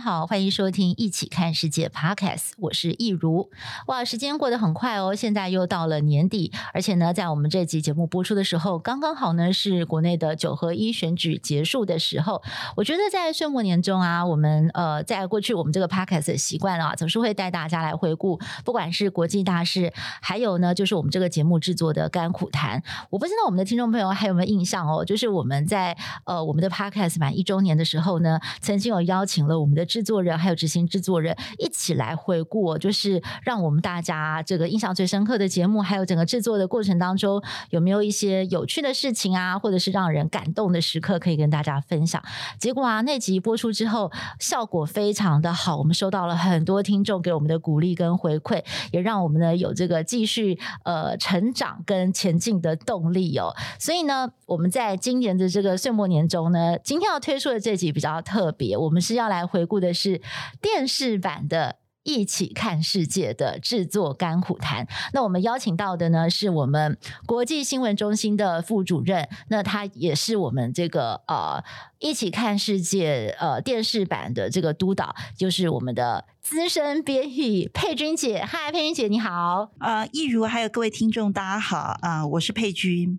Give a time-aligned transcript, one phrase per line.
[0.00, 3.50] 好，欢迎收听《一起看世界》Podcast，我是益如。
[3.86, 12.42] 哇，时间过得很快哦，现在又到了年底，而且呢，在我们这集节目播出的时候，刚刚好呢是国内的九合一选举结束的时候。
[12.76, 22.82] 我觉得在岁末年终啊，我们呃，在过去我们这个 Podcast 的习惯啊，总是会带大家来回顾，不管是国际大事，还有呢，就是我们这个节目制作的甘苦谈。
[23.10, 25.94] 我不知道我们的听众朋友还有没有印象哦，就是我们在
[26.24, 29.60] 呃我们的 Podcast 满一周年的时候呢，曾经有邀请了。
[29.60, 42.22] 我们的制作人还有执行制作人一起来回顾，就是让我们大家这个印象最深刻的节目，还有整个制作的过程当中有没有一些有趣的事情啊，或者是让人感动的时刻可以跟大家分享。
[42.60, 53.54] 结果啊，那集播出之后效果非常的好，我们收到了很多听众给我们的鼓励跟回馈，也让我们呢有这个继续呃成长跟前进的动力哦。
[53.78, 59.66] 所以呢，我们在今年的这个岁末年终呢，今天要推出的这集比较特别，我们是要来回。
[59.70, 60.20] 顾的是
[60.60, 64.86] 电视版的《益起看世界》的制作甘苦谈。
[65.12, 71.62] 那我们邀请到的呢，是我们国际新闻中心的副主任，那他也是我们这个呃
[71.98, 78.42] 《一起看世界》呃电视版的这个督导，就是我们的资深编译佩君姐。
[78.42, 79.70] 嗨，佩君姐，你好。
[79.78, 83.18] 呃，一如还有各位听众，大家好啊，呃，我是佩君。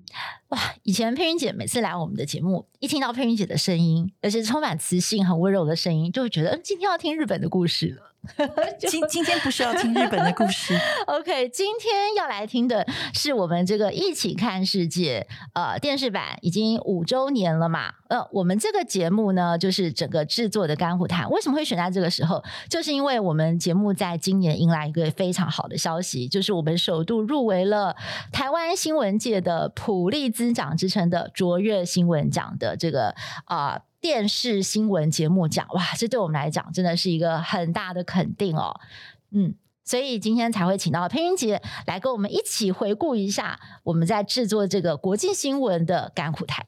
[0.50, 8.11] 哇，以前佩君姐每次来我们的节目，一听到佩君姐的声音，而且充满磁性、很温柔的声音，就会觉得，嗯，今天要听日本的故事了。
[8.78, 17.94] 今今天不是要听日本的故事， OK，今天要来听的是我们这个《一起看世界》呃电视版已经五周年了嘛？
[18.10, 21.28] 呃，我们这个节目呢，就是整个制作的甘苦谈。
[21.32, 22.44] 为什么会选在这个时候？
[22.70, 27.96] 就是因为我们节目在今年迎来一个非常好的消息，就是我们首度入围了
[28.32, 33.16] 台湾新闻界的普利兹奖之称的卓越新闻奖的这个
[33.46, 33.74] 啊。
[33.74, 38.82] 呃电视新闻节目奖，哇，这对我们来讲真的是一个很大的肯定哦。
[39.30, 39.54] 嗯，
[39.86, 46.66] 所以今天才会请到佩云姐来跟我们一起回顾一下我们在制作这个国际新闻的甘苦台。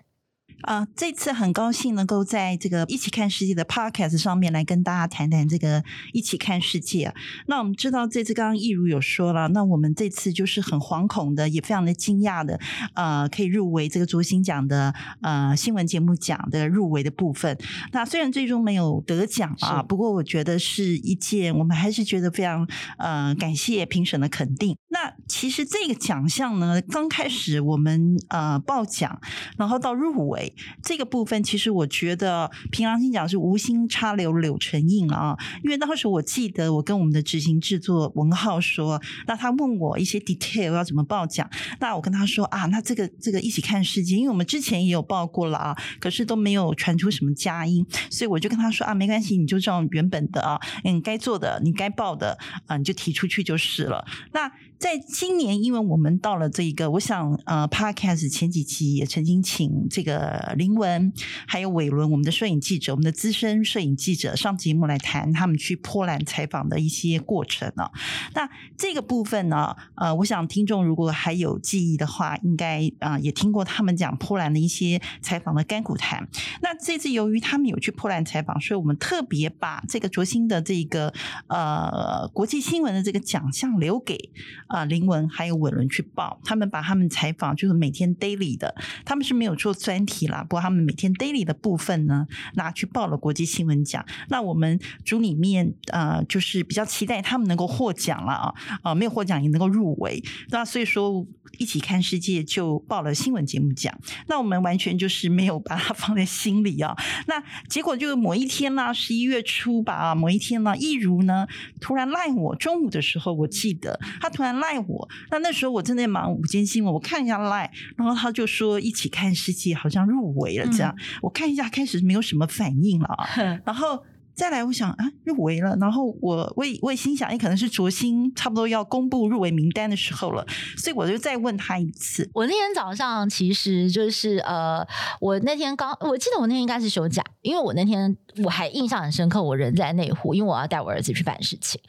[0.64, 7.14] 啊、呃，这次很高兴能够在这个一起看世界的 Podcast 上面来跟大家谈谈这个一起看世界。
[7.48, 12.60] 那我们知道这次刚刚易如有说了，那我们这次就是很惶恐的，也非常的惊讶的，
[12.94, 17.58] 呃，可以入围这个卓新奖的呃新闻节目奖的入围的部分。
[17.92, 22.66] 那虽然最终没有得奖啊，不过我觉得是一件我们还是觉得非常
[22.98, 24.78] 呃感谢评审的肯定。
[24.90, 29.20] 那其实这个奖项呢，刚开始我们呃报奖，
[29.58, 30.53] 然后到入围。
[30.82, 41.50] 这个部分其实我觉得凭良心讲是无心插柳柳成荫啊，因为当时我记得我跟我们的执行制作文浩说，那他问我一些 detail 要怎么报奖，
[41.80, 52.38] 那我跟他说啊，那这个这个一起看世界，因为我们之前也有报过了啊，可是都没有传出什么佳音，所以我就跟他说啊，没关系，你就照原本的啊，嗯，该做的你该报的
[52.68, 54.06] 啊，你就提出去就是了。
[54.32, 54.52] 那
[54.84, 61.14] 在今年，因为我们到了这个，我想呃，Podcast 前几期也曾经请这个林文
[61.48, 67.90] 还有伟伦，我们的摄影记者，我们的资深摄影记者上节目来谈他们去波兰采访的一些过程呢。
[68.36, 76.28] 那这个部分呢，呃，我想听众如果还有记忆的话，应该啊、也听过他们讲波兰的一些采访的甘苦谈。
[76.62, 81.14] 那这次由于他们有去波兰采访，所以我们特别把这个卓新的这个
[81.48, 84.30] 呃国际新闻的这个奖项留给。
[84.74, 88.74] 啊，林文还有伟伦去报，他们把他们采访就是每天 daily 的，
[89.06, 92.26] 他们是没有做专题啦，不过他们每天 daily 的部分呢，
[92.56, 94.04] 拿去报了国际新闻奖。
[94.30, 100.24] 那我们组里面呃，就是比较期待他们能够获奖了啊，啊，没有获奖也能够入围。
[100.50, 101.24] 那所以说，
[101.60, 103.94] 一起看世界就报了新闻节目奖。
[104.28, 106.96] 那我们完全就是没有把它放在心里啊。
[107.28, 111.46] 那结果就是某一天呢，十一月初吧，某一天呢，一如呢
[111.80, 114.53] 突然赖我，中午的时候我记得他突然。
[114.60, 123.26] 赖我，那那时候我正在忙午间新闻，我看一下赖，然后他就说一起看世界好像入围了，这样、嗯、我看一下，开始没有什么反应了啊，
[123.66, 124.04] 然后。
[124.36, 130.46] 再来，我想啊，入围了，然后我我我也心想，也可能是卓心差不多要公布入围名单的时候了，
[130.76, 132.30] 所以我就再问他一次。
[132.34, 134.86] 我那天早上其实就是呃，
[135.20, 141.80] 我那天刚，我记得我那天应该是休假，因为我那天我还印象很深刻，我人在内湖，因为我要带我儿子去办事情。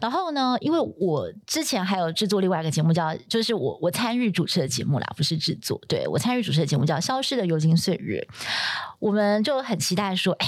[0.00, 8.26] 然后呢，因为我之前还有制作另外一个节目叫，就是我我参与主持的节目啦，不是制作，对，我参与主持的节目叫《消失的流金岁月》，
[8.98, 10.46] 我们就很期待说，哎。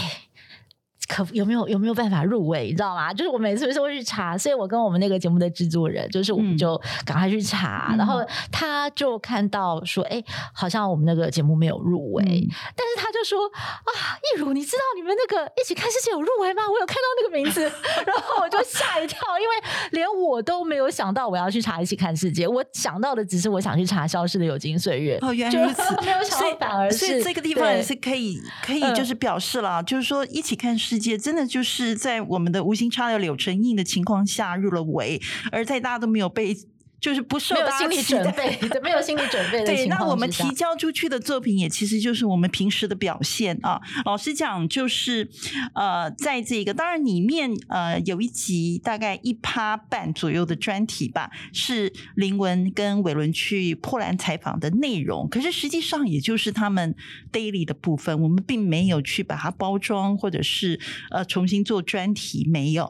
[1.07, 3.13] 可有没有有没有办法入围，你知道吗？
[3.13, 10.23] 就是我每次都会去查，所以我跟我们那个节目的制作人，就是我们就赶快去查，嗯、然后他就看到说，哎，
[10.53, 16.63] 好像我们那个节目没有入围，嗯、但是他就说啊，益如，你知道你们那个一起看世界有入围吗？
[16.69, 17.63] 我有看到那个名字，
[18.07, 19.55] 然后我就吓一跳，因为
[19.93, 25.19] 连我都没有想到我要去查一起看世界，我想到的只是我想去查消失的有金岁月。
[25.21, 30.94] 哦，原来如此， 没有想到反而是，所以这个地方也是可以可以就是表示了，嗯、就是说一起看世界。
[30.95, 35.21] 世界真的就是在我们的无心插柳柳成荫的情况下入了围，
[35.51, 36.57] 而在大家都没有被。
[37.05, 43.79] 就是不受没有心理准备， 没有心理准备的对，那我们提交出去的作品也其实就是我们平时的表现啊。
[44.07, 45.29] 老实讲，就是
[45.75, 55.29] 呃，在这个当然里面呃有一集大概一趴半左右的专题吧，是林文跟伟伦去破兰采访的内容。
[55.29, 56.95] 可是实际上也就是他们
[57.31, 60.81] daily 的部分，我们并没有去把它包装或者是
[61.11, 62.89] 呃重新做专题，没有。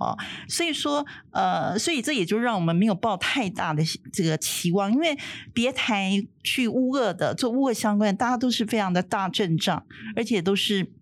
[0.48, 3.84] 所以说呃，所以这也就让我们没有抱太大的。
[4.12, 5.18] 这个期望，因为
[5.52, 9.84] 别台去乌俄的做乌俄相关，大家都是非常的大阵仗，
[10.14, 10.92] 而且都是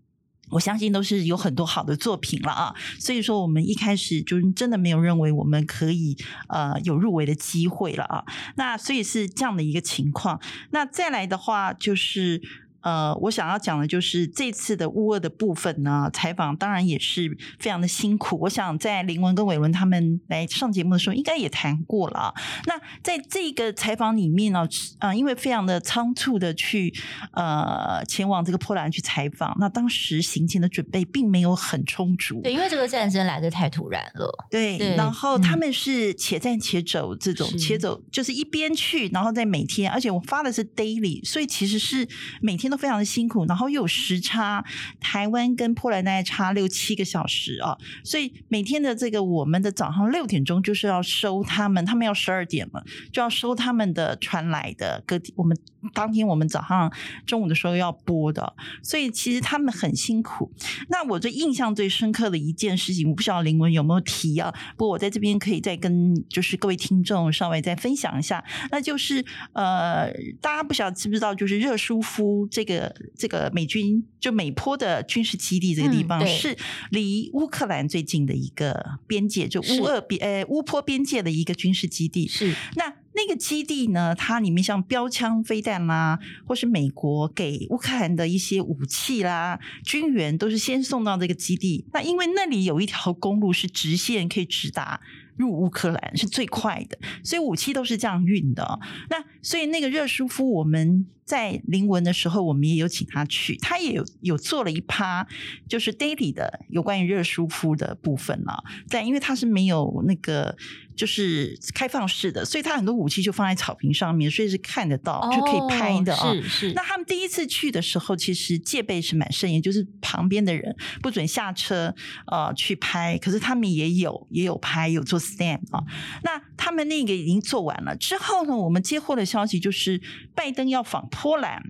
[0.51, 2.75] 我相信都是有很多好的作品了啊。
[2.99, 6.17] 所以说，我们一开始就真的没有认为我们可以
[6.49, 8.25] 呃有入围的机会了啊。
[8.57, 10.41] 那所以是这样的一个情况。
[10.71, 12.41] 那再来的话就是。
[12.83, 18.37] 呃，我想要讲的就是这次的乌二的部分呢，采访当然也是非常的辛苦。
[18.41, 22.35] 我想在林文跟伟伦他们来上节目的时候，应该也谈过了。
[22.67, 24.67] 那在这个采访里面呢，
[24.99, 26.93] 啊、呃，因为非常的仓促的去
[27.35, 32.41] 呃前往这个波兰去采访，那当时行前的准备并没有很充足。
[32.43, 34.47] 对，因为这个战争来的太突然了。
[34.51, 42.09] 对，对然后他们是且战且走，这种、嗯、且走就是一边去，然后再每天，而且我发的是 daily，所以其实是
[42.41, 42.72] 每天。
[42.73, 44.65] 都非常的辛苦，然后又有时差，
[44.99, 52.83] 台湾跟波兰大概差六七个小时啊，所以每天的这个我们的早上六点钟就是要收他们，他们要十二点了
[53.13, 55.55] 就要收他们的传来的，隔我们
[55.93, 56.91] 当天我们早上
[57.27, 60.51] 中午的时候要播的，所以其实他们很辛苦。
[60.89, 64.51] 那我最印象最深刻的一件事情，我不知道林文有没有提啊？
[64.79, 69.23] 不过我在这边可以再跟就是各位听众稍微再分享一下，那就是
[69.53, 70.11] 呃，
[70.41, 72.62] 大家不晓知不知道，就是热舒夫这。
[72.63, 76.57] 这个这个美军就美坡的军事基地，这个地方是
[76.91, 82.29] 离乌克兰最近的一个边界，就乌俄边呃乌坡边界的一个军事基地。
[82.29, 91.85] 是那那个基地呢，它里面像标枪、飞弹啦，或是美国给乌克兰的一些武器啦、军援，都是先送到这个基地。
[91.93, 95.01] 那因为那里有一条公路是直线，可以直达
[95.37, 98.79] 入乌克兰，是最快的，所以武器都是这样运的。
[99.11, 101.07] 那所以那个热舒夫，我们。
[101.25, 105.27] 在灵文的时候，我们也有请他去，他也有有做了一趴，
[105.69, 108.63] 就是 daily 的有关于热舒夫的部分了。
[108.89, 110.57] 但因为他是没有那个
[110.97, 116.33] 就是开放式的，所以他很多武器就放在草坪上面，所以是看得到就可以拍的啊。
[116.33, 116.73] 是是。
[116.75, 121.95] 那他们第一次去的时候，其实戒备是蛮甚严，就是旁边的人不准下车
[122.27, 123.17] 呃去拍。
[123.19, 125.83] 可是他们也有也有拍，有做 stand 啊。
[126.23, 130.01] 那他们那个已经做完了之后呢，我们接获的消息就是
[130.33, 131.09] 拜登要访。
[131.11, 131.61] 波兰，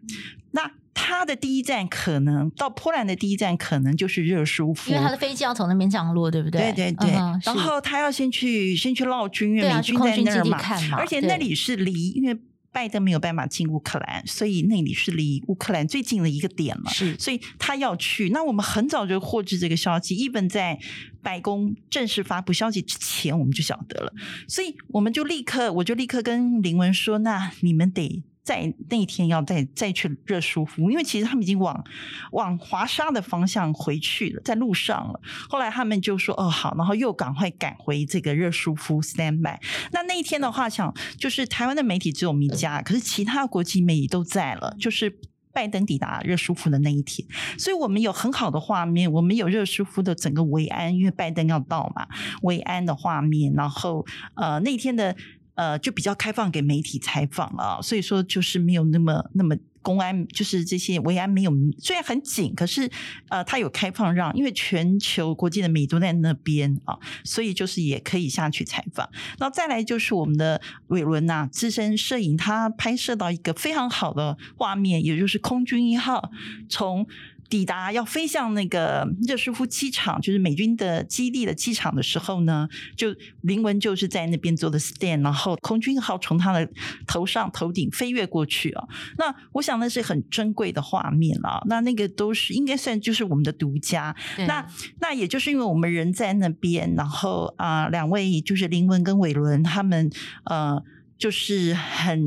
[0.50, 6.70] 那他的第一站可能到波兰的第一站可能就是热舒夫，因为他的飞机要从那边降落，对不对？
[6.72, 7.10] 对对对。
[7.14, 10.58] 嗯、然后他要先去先去绕军，因为美军在那儿嘛，
[10.90, 12.38] 嘛而且那里是离，因为
[12.72, 16.90] 拜登没有办法进乌克兰，所以那里是离乌克兰最近的一个点了。
[16.90, 18.30] 是，所以他要去。
[18.30, 20.78] 那我们很早就获知这个消息，even 在
[21.22, 24.12] 白宫正式发布消息之前，我们就晓得了。
[24.48, 31.84] 所以我们就立刻，我就立刻跟林文说：“那你们得。”在那一天要再再去热舒夫，因为其实他们已经往
[32.32, 35.20] 往华沙的方向回去了，在路上了。
[35.48, 39.60] 后来他们就说：“哦，好。”然后又赶快赶回这个热舒夫 stand by。
[39.92, 44.74] 那那一天的话，想就是台湾的媒体只有我们一家，可是其他国际媒体都在了。
[44.80, 45.20] 就是
[45.52, 52.08] 拜登抵达热舒夫的那一天，所以我们有很好的画面，我们有热舒夫的整个维安，因为拜登要到嘛，
[52.42, 53.52] 维安的画面。
[53.52, 55.14] 然后呃，那天的。
[55.62, 62.90] 呃，就比较开放给媒体采访了，所以说就是没有那么那么公安，就是这些维安没有，虽然很紧，可是
[63.28, 69.08] 呃，他有开放让，因为全球国际的媒体都在那边啊，所以就是也可以下去采访。
[69.38, 76.32] 然后再来就是我们的伟伦呐，资深摄影，他拍摄到一个非常好的画面，也就是空军一号
[76.68, 77.06] 从
[77.52, 82.66] 抵达要飞向那个热舒夫机场，就是美军的基地的机场的时候呢，
[82.96, 86.66] 就林文就是在那边做的 stand，然后空军号从他的
[87.06, 88.88] 头上头顶飞跃过去啊。
[89.18, 91.60] 那我想那是很珍贵的画面啊。
[91.66, 94.16] 那那个都是应该算就是我们的独家。
[94.48, 94.66] 那
[95.02, 100.10] 那也就是因为我们人在那边，然后啊，两位就是林文跟伟伦他们
[100.44, 100.82] 呃。
[101.22, 102.20] 就是很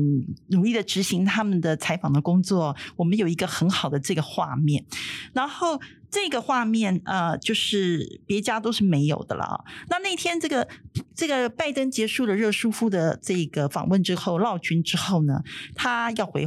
[0.46, 4.86] 努力的执行他们的采访的工作，我们有一个很好的这个画面，
[5.34, 5.78] 然后
[6.10, 9.66] 这个画面呃，就是别家都是没有的了。
[9.90, 10.66] 那那天这个
[11.14, 15.42] 这个拜登结束了热舒夫的这个访问之后，绕军之后呢，
[15.74, 16.46] 他要回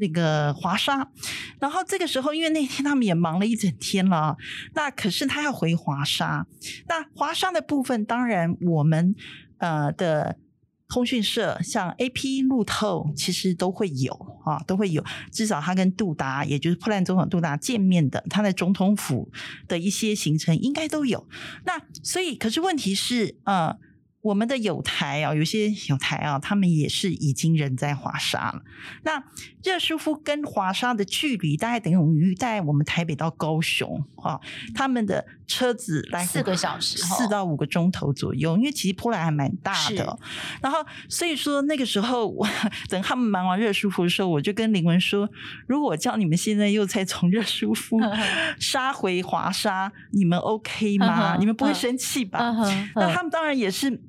[0.00, 1.08] 那个华沙，
[1.60, 4.36] 然后这个时候因为那天他们也忙了一整天了，
[4.74, 6.44] 那可是他要回华沙，
[6.88, 9.14] 那华沙的部分当然我们
[9.58, 10.38] 呃的。
[10.88, 14.12] 通讯社像 AP、路透，其实都会有
[14.44, 15.04] 啊，都会有。
[15.30, 19.30] 至少他跟杜达，也就是破烂总统杜达见面的，他在总统府
[19.68, 21.26] 的一些行程应该都有。
[21.66, 23.76] 那所以，可是问题是，呃，
[24.22, 28.62] 我们的友台啊，有些友台啊，他们也是已经人在华沙了。
[29.04, 29.22] 那
[29.62, 34.40] 热舒夫跟华沙的距离大概等于在我们台北到高雄啊，
[34.74, 35.24] 他们的。
[35.48, 40.18] 车子来四个小时，四到五个钟头左右，因为其实波兰还蛮大的。
[40.60, 42.46] 然后所以说那个时候，我
[42.90, 45.26] 等他们忙完热舒夫的时候，我就跟林文说
[45.66, 47.98] ：“如果我叫你们现在又再从热舒夫
[48.60, 51.38] 杀回华沙，你们 OK 吗？
[51.38, 52.54] 你们不会生气吧？”
[52.94, 54.02] 那他们当然也是。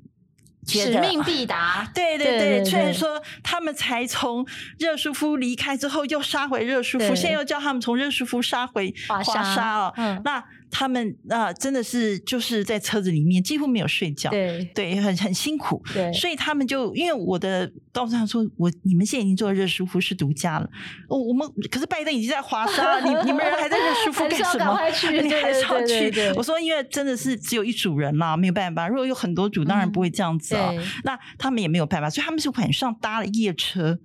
[0.66, 2.64] 使命必达，对 对对。
[2.64, 4.46] 虽然说他们才从
[4.78, 9.92] 热舒夫离开之后，又杀回热舒夫，现在又叫他们从热舒夫杀回华沙哦。
[9.96, 10.44] 嗯，那。
[10.70, 20.70] 他们啊，真的是就是在车子里面几乎没有睡觉，对对，很很辛苦，对，所以他们就因为我的告诉他说，我你们现在已经做热舒服是独家了，
[21.08, 24.78] 我我们可是拜登已经在华沙了，你你们人还在热舒服 干什么？
[25.22, 26.32] 你还是要去？
[26.36, 28.86] 我说因为真的是只有一组人嘛，没有办法。
[28.88, 30.74] 如果有很多组，当然不会这样子哦。
[31.04, 33.98] 那他们也没有办法，所以他们是晚上搭了夜车。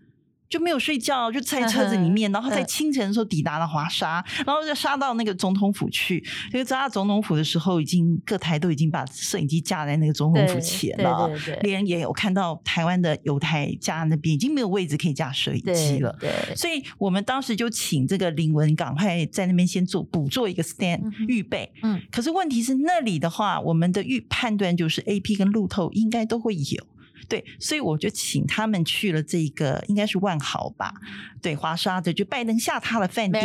[0.50, 6.24] 就没有睡觉，就在车子里面，然后在清晨的时候抵达了华沙，然后就杀到那个总统府去。
[6.54, 16.16] 因为杀到总统府的时候，已经各台都已经把摄影机架在那个总统府前了，对对对对，连也有看到台湾的友台架那边已经没有位置可以架摄影机了。
[16.20, 21.72] 对，对，所以我们当时就请这个林文赶快在那边先做补做一个 stand 预备。
[21.82, 26.88] 嗯，可是问题是那里的话，我们的预判断就是 AP 跟路透应该都会有。
[27.28, 30.94] 对，所以我就请他们去了这个，应该是万豪吧？
[31.42, 33.44] 对，华沙的，就拜登下榻的饭店。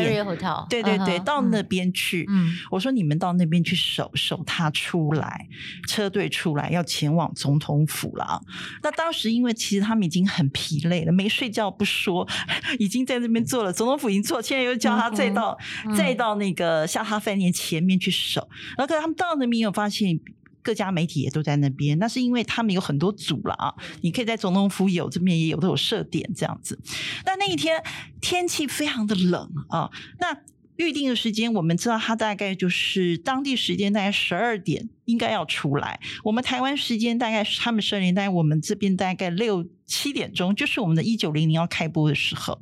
[0.68, 2.24] 对对对，uh -huh, 到那边去。
[2.28, 5.46] 嗯，我说你们到那边去守守他出来，
[5.86, 8.42] 车队出来要前往总统府了。
[8.82, 12.26] 那当时因为其实他们已经很疲累了，没睡觉不说，
[12.78, 18.48] 已经在那边坐了，总统府已经坐，现在又叫他再到、uh 再到那个下榻饭店前面去守。
[18.76, 20.18] 然后可是他们到那边有发现。
[20.62, 23.74] 各家媒体也都在那边，那是因为他们有很多组了啊。
[24.02, 26.78] 你可以在总统府有，这边也有，都有设点这样子。
[27.24, 27.82] 那那一天
[28.20, 30.36] 天气非常的冷啊，那。
[30.80, 36.00] 预定的时间，我们知道他大概就是当地时间大概十二点应该要出来。
[36.24, 42.58] 我们台湾时间大概他们十二点，大概我们这边大概六七点钟，就是我们的一九零零要开播的时候。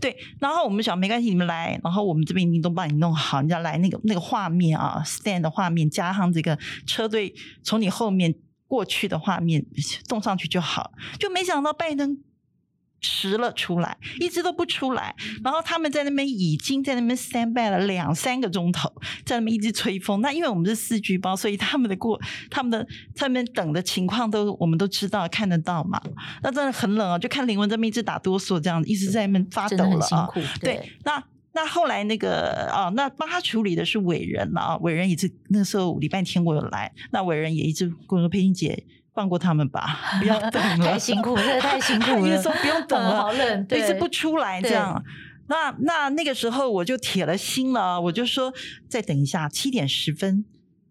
[0.00, 7.34] 对，然后我们想没关系，你们来，然后我们这边已经都帮你弄好，你要来那个那个画面啊，stand 的画面加上这个车队
[7.64, 8.32] 从你后面
[8.68, 9.66] 过去的画面
[10.06, 10.92] 动上去就好。
[11.18, 12.22] 就没想到拜登。
[13.00, 15.14] 迟了出来，一直都不出来。
[15.44, 18.92] 然后他们在那边已经在那边 stand by 了两三个钟头，
[19.24, 20.20] 在那边一直吹风。
[20.20, 26.00] 那因为我们是四季包，所以他们的过他们的在那边等的情况都我们都知道看得到嘛。
[26.42, 30.28] 那真的很冷啊，就看林文这边一直打哆嗦，这样一直在那边发抖了啊。
[30.32, 34.76] 对，对那那后来那个啊，那帮他处理的是伟人了啊。
[34.78, 38.84] 伟人一直那时候礼拜天我有来，那伟人也一直跟我说：“佩欣姐。”
[39.18, 42.20] 放过他们吧， 不要等了，太辛苦，真的太辛苦了。
[42.36, 45.02] 你说不用等了，好冷，一直不出来这样。
[45.48, 48.54] 那那那个时候我就铁了心了，我就说
[48.88, 50.44] 再等一下，七点十分。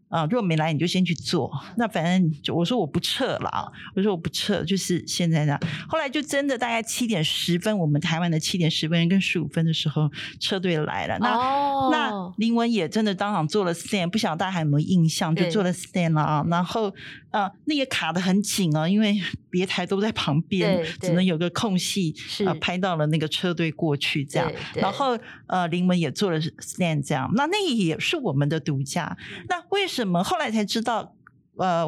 [0.09, 1.51] 啊，如果没来，你就先去做。
[1.75, 5.59] 那反正就我说我不撤了啊，我说我不撤，就是现在的。
[5.85, 11.17] 后来就真的大概七点十分，我们台湾的七点十分跟十五分的时候，车队来了。
[11.19, 15.35] 那、哦、那林文也真的当场做了 stand，不晓得大家还有没有印象？
[15.35, 16.45] 就做了 stand 了啊。
[16.47, 16.95] 然后
[17.37, 19.15] 啊，那也卡得很紧啊，因为
[19.49, 22.15] 别台都在旁边，只能有个空隙
[22.45, 24.51] 啊，拍到了那个车队过去这样。
[24.73, 25.17] 然后
[25.47, 27.29] 呃，林文也做了 stand 这样。
[27.35, 29.15] 那那也是我们的独家。
[29.47, 30.23] 那为什么？
[30.23, 31.15] 后来才知道，
[31.57, 31.85] 呃，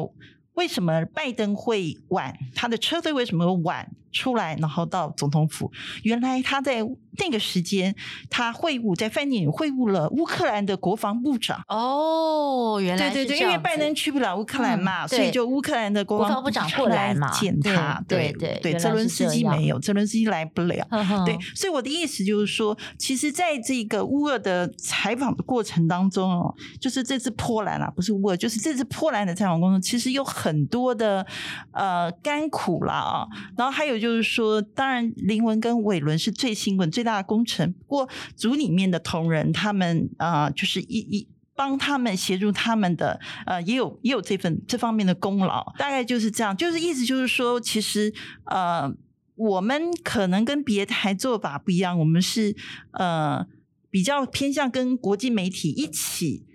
[0.54, 2.36] 为什么拜登会晚？
[2.54, 5.70] 他的车队为什么会晚出来，然后到总统府。
[6.02, 6.84] 原来他在
[7.18, 7.94] 那个时间，
[8.28, 11.60] 他会晤在饭店里会晤了乌克兰的国防部长。
[11.68, 18.02] 哦，原来对对对，因为拜登去不了乌克兰嘛，嗯、所以就乌克兰的国防部长过来见他。
[18.08, 20.86] 对对对，泽伦斯基没有，泽伦斯基来不了。
[20.90, 31.26] 呵呵对，所以我的意思就是说，其实在这个乌俄的采访的过程当中哦，就是这次波兰啊，不是乌俄，就是这次波兰的采访过程中，其实有很多的
[31.72, 33.26] 呃甘苦啦啊，
[33.56, 33.99] 然后还有。
[34.00, 37.72] 就是说，当然林文跟伟伦是最新闻最大的功臣。
[37.72, 45.72] 不过组里面的同仁，他们啊、就是一一帮他们协助他们的，呃，也有也有这份这方面的功劳。
[45.78, 48.12] 大概就是这样，就是意思就是说，其实
[48.46, 48.90] 呃，
[49.36, 52.56] 我们可能跟别台做法不一样，我们是
[52.92, 53.46] 呃
[53.90, 56.46] 比较偏向跟国际媒体一起。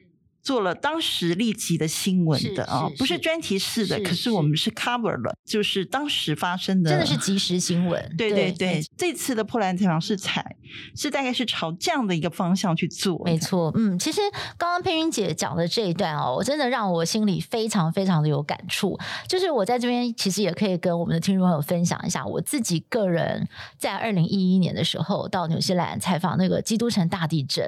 [0.45, 7.99] 做了当时立即的新闻的啊，不是专题式的，可是我们是 cover 了，就是当时发生的，真的是即时新闻。
[8.15, 10.55] 对对对，这次的破烂采访是采
[10.95, 13.19] 是大概是朝这样的一个方向去做。
[13.25, 14.21] 没错，嗯，其实
[14.55, 18.95] 刚刚佩云姐讲的这一段哦，我真的让我心里非常非常的有感触。
[19.27, 23.47] 就是我在这边其实也可以跟我们的听众朋友分享一下，我自己个人
[23.79, 27.67] 在二零一一年的时候到纽西兰采访那个基督城大地震。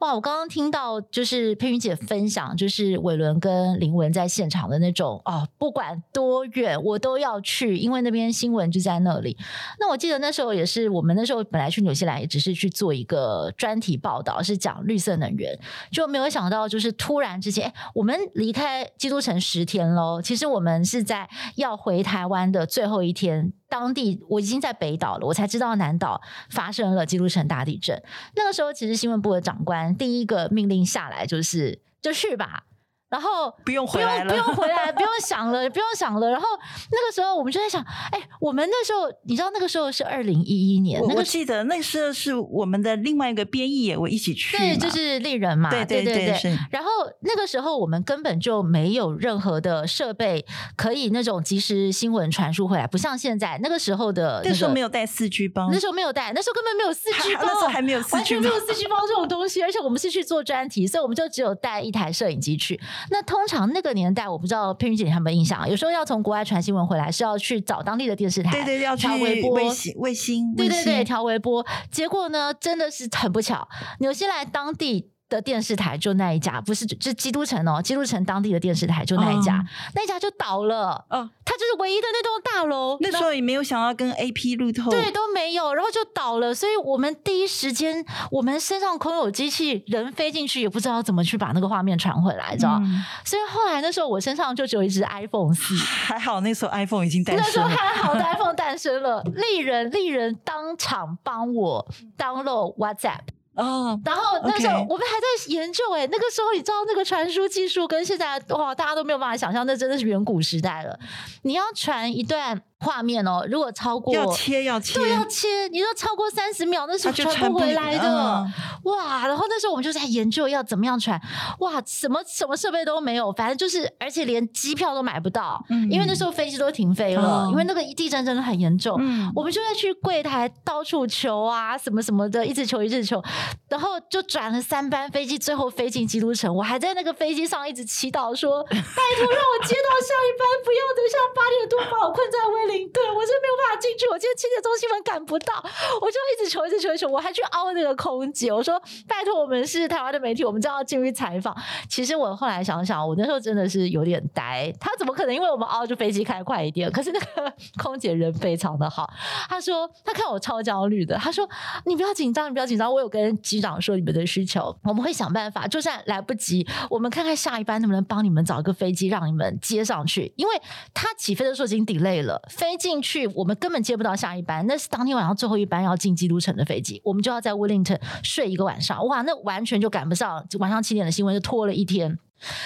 [0.00, 2.17] 哇，我刚刚听到就是佩云姐分。
[2.18, 9.36] 分享就是伟伦跟林文在现场的那种哦，不管多远我都要去，因为那边新闻就在那里。
[9.78, 15.56] 那我记得那时候也是，我们那时候本来去纽西兰也只是去做一个专题报道，是讲绿色能源，
[15.92, 20.20] 就没有想到就是突然之间，我们离开基督城十天喽。
[20.20, 23.52] 其实我们是在要回台湾的最后一天。
[23.70, 28.02] 当地我已经在北岛了，我才知道南岛发生了基督城大地震。
[28.34, 32.67] 那个时候，其实新闻部的长官第一个命令下来就是就是吧。
[33.08, 36.30] 然后不用回来了，不用回来，不用想了，不用想了。
[36.30, 36.46] 然后
[36.90, 46.58] 那个时候我们就在想，哎，我们那时候你知道那个时候是二零一一年，我，我记得那时候是我们的另外一个编译也我一起去，对，就是丽人嘛，对对对对。
[46.70, 50.44] 然后那个时候我们根本就没有任何的设备
[50.76, 62.78] 可以那种及时新闻传输回来，不像现在那个时候的、那个，那时候没有带四 G 包，那时候没有带，那时候根本没有四 G 包，那时候还没有四 G 包，完全没有四 G 包这种东西，而且我们是去做专题，所以我们就只有带一台摄影机去。
[63.10, 63.78] 那通常那。
[63.80, 71.64] 个年代我不知道佩云姐你有没有印象，有时候要从国外传新闻回来是要去找当地的电视台，对对，要调微波、卫星、卫星，对对对，调微波。
[71.90, 73.66] 结果呢，真的是很不巧，
[74.00, 79.64] 纽西兰当地的电视台就那一家，不是就是基督城哦，基督城当地的电视台就那一家，哦、
[79.94, 81.04] 那一家就倒了。
[81.10, 82.96] 嗯、哦，它就是唯一的那栋大楼。
[83.00, 86.54] 那时候也没有想要跟 AP 路透，对，都没有，然后就倒了。
[86.54, 93.04] 所以我们第一时间，我们身上空有机器，人飞进去也不知道怎么去把那个画面传回来，知道、嗯？
[93.24, 97.46] 所以后来那时候我身上就只有一只 iPhone 四，还好那时候 iPhone 已经诞生了。
[97.46, 101.86] 那时候还好的 iPhone 诞生了，丽人丽人当场帮我
[102.16, 103.20] download WhatsApp。
[103.58, 110.98] 哦、oh，然后那时候我们还在研究哎、欸，那个时候你知道那个传输技术跟现在哇，大家都没有办法想象，那真的是远古时代了。
[111.42, 112.62] 你要传一段。
[112.80, 118.08] 画面哦，如果超过要切要切，对，要切，你说超过三十秒，那是传不回来的。
[118.08, 118.52] 嗯。
[118.84, 119.26] 哇！
[119.26, 121.20] 然后那时候我们就在研究要怎么样传。
[121.58, 128.96] 哇，什么什么设备都没有，反正就是，而且连机票都买不到，嗯、因为那时候飞机都停飞了，嗯，因为那个地震真的很严重。
[129.00, 133.22] 嗯，我们就在去柜台到处求啊，什么什么的，一直求一直求，
[133.68, 136.54] 然后就转了三班飞机，最后飞进基督城。
[136.54, 144.06] 我还在那个飞机上一直祈祷说：“拜托让我接到下一班，不要等下八点多把我困在威。”对，我是没有办法进去。
[144.08, 145.54] 我今天七点钟新闻赶不到，
[146.00, 147.08] 我就一直求，一直求，一直求。
[147.08, 151.56] 我还去凹那个空姐，我说：“拜托，我们是台湾的媒体，我们就要进去采访。”
[151.88, 154.72] 其实我后来想想，我那时候真的是有点呆。
[154.78, 156.90] 他怎么可能因为我们凹就飞机开快一点？
[156.92, 157.52] 可是那个
[157.82, 159.08] 空姐人非常的好，
[159.48, 161.48] 他说他看我超焦虑的，他说
[161.86, 162.92] ：“你不要紧张，你不要紧张。
[162.92, 165.66] 我有跟机长说你们的需求，我们会想办法。
[165.66, 170.32] 就算来不及，我们看看下一班能不能帮你们找一个飞机让你们接上去。
[170.36, 170.54] 因为
[170.92, 179.06] 他起飞的时候已经 delay 了。”飞进去，我们根本接不到下一班，那是当天晚上最后一班要进基督城的飞机，我们就要在 Willington 睡一个晚上。
[179.06, 182.18] 哇，那完全就赶不上晚上七点的新闻，就拖了一天。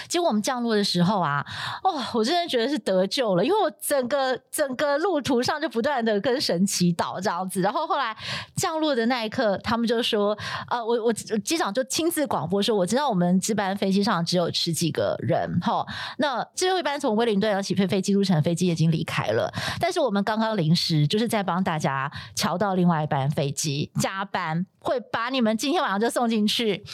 [0.09, 1.45] 结果我们降落的时候啊，
[1.83, 7.61] 哦，我真的觉得是得救了，因为我整个整个路途上就不断的跟神祈祷这样子。
[7.61, 8.17] 然后后来
[8.57, 10.37] 降落的那一刻，他们就说，
[10.69, 15.87] 呃，我我机长就亲自广播说，我知道我们这班飞机上只有十几个人，哈，
[16.19, 26.85] 那最后一班从威灵顿要起飞飞基督城飞机已经离开了，但是我们刚刚临时就是在帮大家调到另外一班飞机加班，会把你们今天晚上就送进去，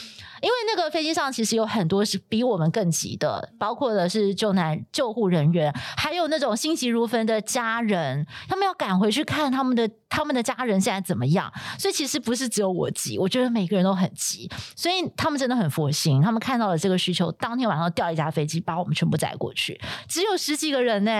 [0.41, 11.51] 因为那个飞机上其实有很多是比我们更急的，包括的是救难救护人员，还有那种心急如焚的家人，他们要赶回去看他们的他们的家人现在怎么样。
[11.77, 14.49] 所以其实不是只有我急，我觉得每个人都很急。
[14.75, 21.11] 所以他们真的很佛心，他们看到了这个需求，当天晚上调一架飞机把我们全部载过去，只有十几个人呢、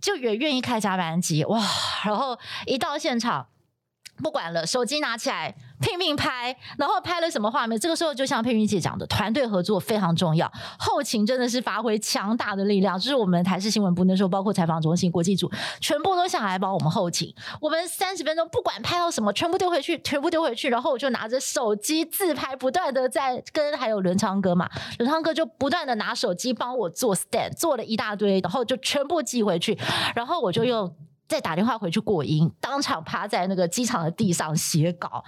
[0.00, 1.60] 就也愿意开加班机哇！
[2.04, 3.46] 然后一到现场。
[4.22, 7.78] 不管了，手机拿起来拼命拍，然后拍了什么画面？
[7.78, 12.98] 这个时候就像佩云姐讲的，团队合作非常重要，后勤真的是发挥强大的力量。
[12.98, 15.50] 就是我们台视新闻部那时候，包括采访中心、国际组，
[15.80, 17.32] 全部都想来帮我们后勤。
[17.60, 20.68] 我们三十分钟不管拍到什么，全部丢回去，全部丢回去。
[20.68, 29.78] 然后我就拿着手机自拍，不断的在跟还有伦昌哥嘛，伦昌哥就不断的拿手机帮我做 stand，做了一大堆，然后就全部寄回去，
[30.14, 30.92] 然后我就用。
[31.28, 35.22] 再打电话回去过音，当场趴在那个机场的地上写稿，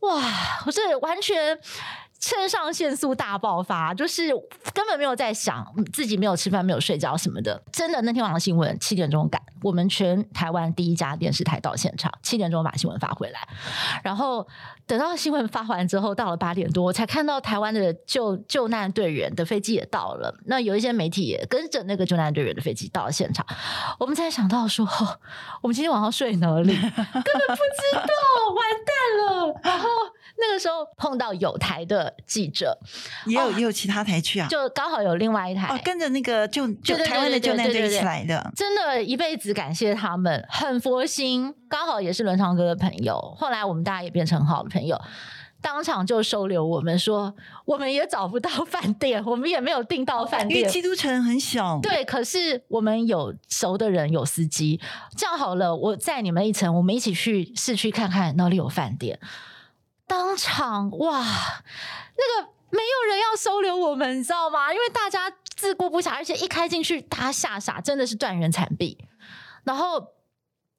[0.00, 0.22] 哇！
[0.64, 1.58] 我是完全。
[2.22, 4.28] 肾上腺素大爆发，就是
[4.72, 7.60] 根本没有在想自己没有吃饭、没有睡觉什么的。
[7.72, 13.40] 真的，那天晚上新闻七点钟赶，我们全台湾第一家电视台到现场，七点钟把新闻发回来。
[14.04, 14.46] 然后
[14.86, 20.32] 等到新闻发完之后，到了八点多，才看到台湾的救救难队员的飞机也到了。
[20.46, 23.44] 那有一些媒体也跟着那个救难队员的飞机到了现场，
[23.98, 24.86] 我们才想到说，
[25.60, 26.72] 我们今天晚上睡哪里？
[26.78, 28.06] 根本不知道，
[28.54, 29.60] 完蛋了。
[29.64, 29.88] 然后。
[30.38, 32.76] 那个时候碰到有台的记者，
[33.26, 41.54] 也有、哦、也有其他台去啊，就刚好有另外一台、哦、跟着那个就就台湾的救难队一起来的，真的，一辈子感谢他们，很佛心。
[41.68, 45.00] 刚好也是伦昌哥的朋友，后来我们大家也变成很好的朋友，
[45.60, 51.78] 当场就收留我们说，说我们也找不到饭店，我们也没有订到饭店，因为基督城很小。
[51.80, 54.80] 对，可是我们有熟的人，有司机，
[55.16, 59.18] 这样好了，我载你们一程，我们一起去市区看看哪里有饭店。
[60.06, 64.72] 当场哇，那个没有人要收留我们，你知道吗？
[64.72, 68.98] 因为大家自顾不暇，而且一开进去，大家吓傻，真的是断人残壁。
[69.64, 70.08] 然后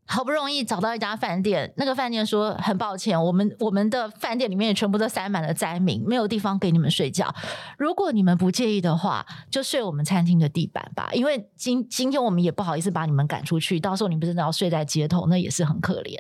[0.06, 7.34] 好不容易找到一家饭店，那个饭店说很抱歉，我们我们的饭店里面全部都塞满了灾民，没有地方给你们睡觉。
[7.78, 11.10] 如果你们不介意的话，就睡我们餐厅的地板吧。
[11.14, 16.20] 因为今今天我们也不好意思把你们赶出去，到时候你们真的要睡在街头，那也是很可怜。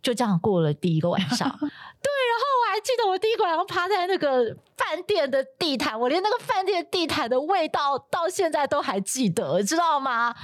[0.00, 1.50] 就这样过了第一个晚上，
[2.80, 10.34] 还记得我第一个晚上趴在那个饭店的地毯，我连那个饭店地毯的味道到现在都还记得，知道吗？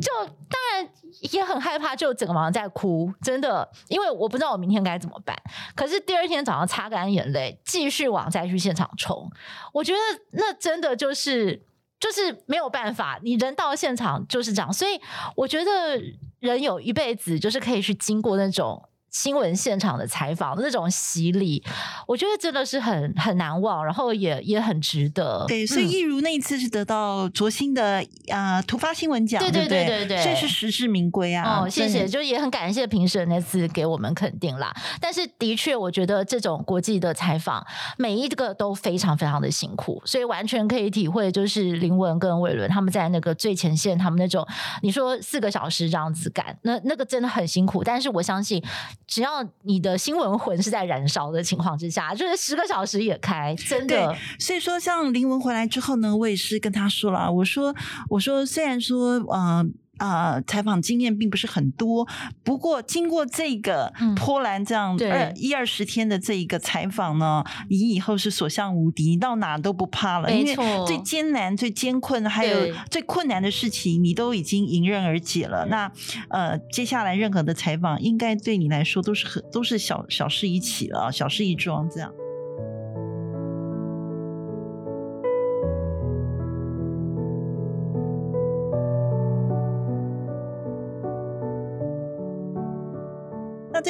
[0.00, 0.88] 就当然
[1.30, 5.36] 也很害怕，就整个晚上在哭，真的，因为我不知道我明天该怎么办。
[5.76, 9.30] 可是第二天早上擦干眼泪，继续往灾区现场冲。
[9.74, 9.98] 我觉得
[10.30, 11.62] 那真的就是
[12.00, 14.98] 就是没有办法，你人到现场就是这样，所以
[15.36, 16.00] 我觉得
[16.38, 18.82] 人有一辈子就是可以去经过那种。
[19.12, 21.62] 新闻现场的采访那种洗礼，
[22.08, 25.44] 我觉得真的是很很难忘，然后也也很值得。
[25.46, 31.60] 对，所以一如那一次是得到卓新的呃、突发新闻奖，对对对对对，这是实至名归啊！
[31.60, 34.74] 哦，谢谢，就也很感谢评审那次给我们肯定啦。
[34.98, 37.64] 但是的确，我觉得这种国际的采访
[37.98, 44.46] 每一个都非常非常的辛苦，所以完全可以体会，就是林文跟伟伦他们在那个最前线，他们那种
[44.80, 47.84] 你说四个小时这样子赶，那那个真的很辛苦。
[47.84, 48.64] 但是我相信。
[49.12, 54.16] 只要你的新闻魂是在燃烧的情况之下，就是十个小时也开，真的。
[54.38, 57.74] 所以说，像林文回来之后呢，我也是跟他说了，我说，
[58.08, 59.74] 我说，虽然说，嗯。
[60.02, 62.04] 啊、呃，采访经验并不是很多，
[62.42, 70.28] 不过经过这个波兰这样二一二十天的这一个采访呢，你以后是所向无敌，你到哪都不怕了。
[70.32, 75.66] 因为最艰难、最艰困，还有最困难的事情，你都已经迎刃而解了。
[75.66, 75.90] 那
[76.30, 82.12] 呃，接下来任何的采访，应该对你来说都是很都是小小事一起了，小事一桩这样。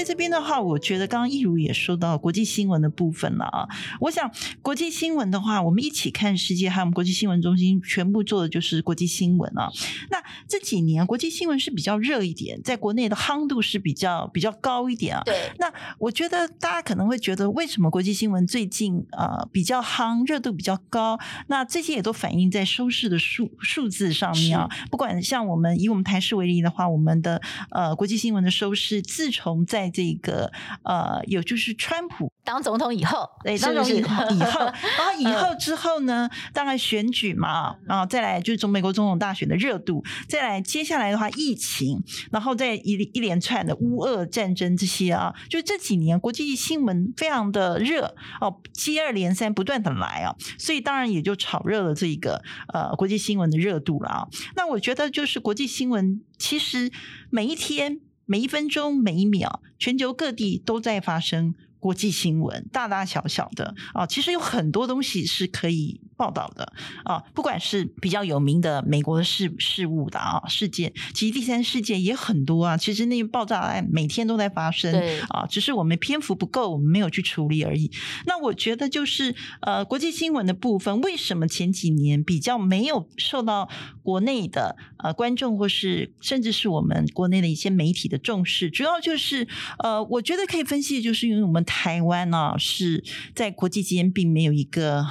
[0.02, 3.68] 在这边的话，我觉得刚刚一如也说到国际新闻的部分了啊。
[4.00, 4.28] 我想
[4.60, 9.70] 国际新闻的话，我们一起看世界，还有我们国际新闻中心全部做的就是国际新闻啊。
[10.10, 15.22] 那这几年国际新闻是比较热一点，在国内的夯度是比较比较高一点啊。
[15.24, 15.52] 对。
[15.58, 21.16] 那我觉得大家可能会觉得，为什么国际新闻最近呃比较夯，热度比较高？
[21.46, 24.68] 那这些也都反映在收视的数数字上面啊。
[24.90, 30.50] 不管像我们以我们台视为例的话，我们的呃国际新闻的收视，自从在在这个
[30.84, 32.30] 呃，有就是川普。
[32.44, 34.60] 当总统以后，对，当总统以后，以后，
[34.98, 42.02] 然后以后之后呢，当然选举嘛，然后再来就是中美国总统大选的热度，再来接下来的话疫情，
[42.32, 54.26] 然后再一一连串的乌俄战争这些啊，就这几年国际新闻非常的热哦，接二连三不断的来啊，所以当然也就炒热了这个呃国际新闻的热度了啊。
[54.56, 56.90] 那我觉得就是国际新闻，其实
[57.30, 58.00] 每一天、
[58.32, 61.54] 每一分钟、每一秒，全球各地都在发生。
[61.78, 66.72] 国际新闻大大小小的啊，其实有很多东西是可以报道的
[67.04, 72.76] 啊，不管是比较有名的美国的事事务的啊事件，其实第三世界也很多啊。
[72.76, 77.90] 其实那些爆炸案每天都在发生，对啊，只是我们篇幅不够，我们没有去处理而已。
[78.26, 83.68] 那我觉得就是呃，国际新闻的部分，为什么前几年比较没有受到
[84.04, 88.70] 国内的呃观众或是甚至是我们国内的一些媒体的重视？
[88.70, 89.48] 主要就是
[89.80, 91.64] 呃，我觉得可以分析的就是因为我们。
[91.72, 93.02] 台湾呢、啊，是
[93.34, 95.06] 在国际间并没有一个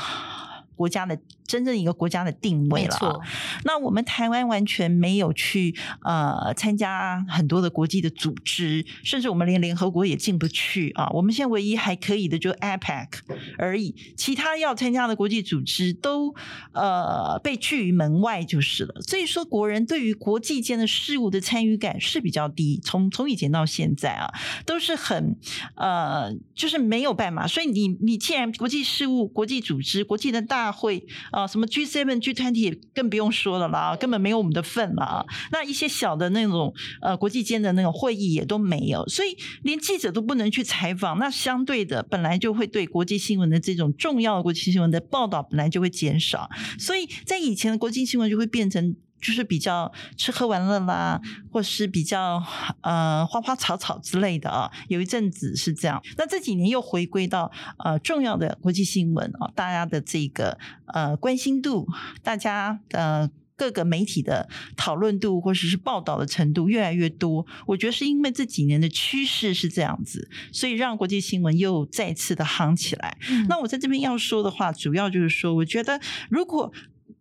[0.82, 1.16] 国家的。
[1.52, 2.88] 真正一个国家的定位了。
[2.88, 3.22] 没错。
[3.66, 11.10] 那我们台湾完全没有去呃参加很多的国际的组织，甚至我们连联合国也进不去啊。
[11.10, 13.08] 我们现在唯一还可以的就 APEC
[13.58, 16.34] 而已，其他要参加的国际组织都
[16.72, 19.02] 呃被拒于门外就是了。
[19.02, 24.32] 所以说，国人对于国际间的事物的参与感是比较低，从从以前到现在啊，
[24.66, 25.36] 都是很
[25.76, 27.46] 呃就是没有办法。
[27.46, 31.41] 所以你你既然国际事务、国际组织、国际的大会啊。
[31.42, 35.26] 啊什么 G seven、G twenty 更不用说了啦，根本没有我们的份了。
[35.52, 41.18] 那一些小的那种呃国际间的那种会议也都没有，所以连记者都不能去采访。
[41.20, 46.50] 那相对的，本来就会对国际新闻的这种重要的国际新闻的报道本来就会减少，
[46.80, 48.96] 所以在以前的国际新闻就会变成。
[49.22, 52.44] 就是比较吃喝玩乐啦，或是比较
[52.82, 56.02] 呃花花草草之类的啊，有一阵子是这样。
[56.18, 60.58] 那这几年又回归到呃重要的国际新闻啊，大家的这个
[60.88, 61.88] 呃关心度，
[62.24, 67.46] 大家的各个媒体的讨论度或者是报道的程度越来越多。
[67.68, 73.18] 我觉得是因为这几年的趋势是这样子，所以让国际新闻又再次的夯起来。
[73.30, 73.46] 嗯。
[73.48, 76.74] 那我在这边要说的话，主要就是说，我觉得如果。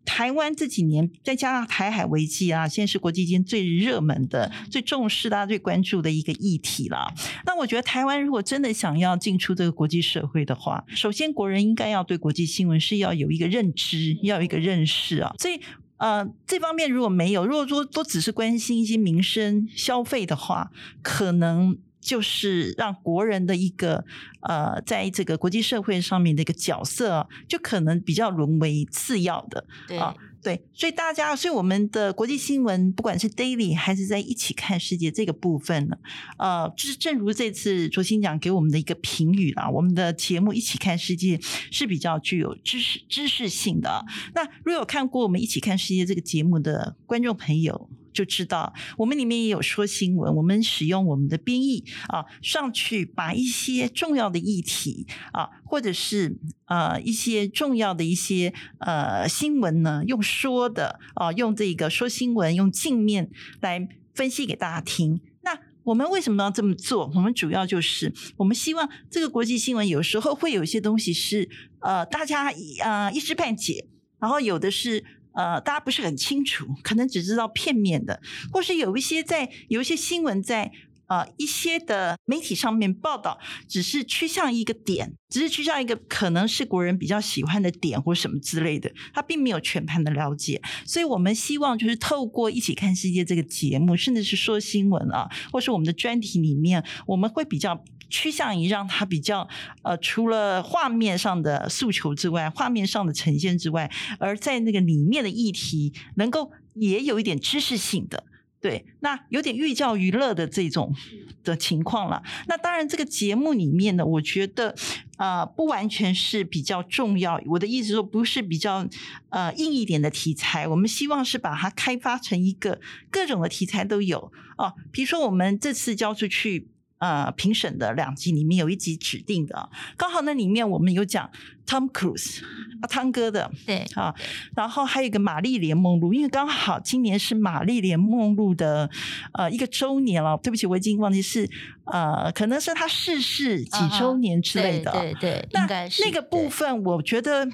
[0.05, 7.13] 台湾这几年再加上台海危机啊，现在是国际间最热门的、最重视、大家最关注的一个议题了。
[7.47, 15.35] 那我觉得台湾如果真的想要进出这个国际社会的话，首先国人应该要对国际新闻是要有一个认知，要有一个认识啊。
[15.39, 15.61] 所以
[15.99, 20.71] 呃，这方面如果没有，如果说都只是关心一些民生消费的话，
[21.03, 21.79] 可能。
[22.01, 24.05] 就是让国人的一个
[24.43, 29.67] 呃，在这个国际社会上面的一个角色，就可能比较沦为次要的。
[29.87, 35.97] 对啊，对，所以大家，所以我们的国际新闻，不管是 daily 还是在一起看世界这个部分呢，
[36.39, 41.39] 呃，就是正如这次卓新讲给我们的一个评语啦，我们的节目一起看世界
[41.71, 44.05] 是比较具有知识知识性的。
[44.35, 65.20] 那如果有看过我们一起看世界这个节目的观众朋友，就知道我们里面也有说新闻，我们使用我们的编译啊上去把一些重要的议题啊，或者是呃一些重要的一些呃新闻呢，用说的啊，用这个说新闻，用镜面来分析给大家听。
[65.42, 67.11] 那我们为什么要这么做？
[67.14, 71.49] 我们主要就是我们希望这个国际新闻有时候会有一些东西是
[71.81, 73.87] 呃大家呃一知半解，
[74.18, 75.05] 然后有的是。
[75.33, 78.21] 呃，大家不是很清楚，可能只知道片面的，
[78.53, 80.73] 或是有一些在有一些新闻在
[81.11, 90.62] 呃一些的媒体上面报道，只是趋向一个点，只是趋向一个可能是国人比较喜欢的点或什么之类的，他并没有全盘的了解。
[90.87, 97.85] 所以我们希望就是透过一起看世界这个节目，甚至是说新闻啊，或是我们的专题里面，我们会比较。
[98.12, 99.49] 趋向于让它比较
[99.85, 108.25] 呃，除了画面上的诉求之外，画面上的呈现之外，而在那个里面的议题能够也有一点知识性的，
[108.61, 110.94] 对，那有点寓教于乐的这种
[111.42, 112.23] 的情况了。
[112.46, 114.75] 那当然，这个节目里面呢，我觉得
[115.16, 117.40] 呃，不完全是比较重要。
[117.46, 118.87] 我的意思说，不是比较
[119.31, 124.75] 呃硬一点的题材，我们希望是把它开发成一个各种的题材都有啊。
[124.92, 126.68] 比如说，我们这次交出去。
[127.01, 131.31] 呃，评审的两集里面有一集指定的，刚好那里面我们有讲
[131.67, 132.43] Tom Cruise
[132.83, 134.15] 啊，汤哥的，对啊，
[134.55, 138.91] 然后还有一个玛丽莲梦露，因为刚好今年是玛丽莲梦露的
[139.33, 141.49] 呃一个周年了，对不起，我已经忘记是
[141.87, 147.49] 呃，可能是他逝世几周年之类的，对对，对，那应该是那个部分，我觉得。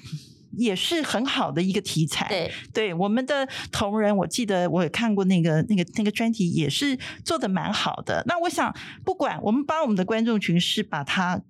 [0.57, 2.27] 也是很好的一个题材。
[2.29, 8.23] 对，对，我们的同仁，我记得我也看过那个那个那个专题，也是做的蛮好的。
[8.27, 11.41] 那我想，不管我们把我们的观众群是把它。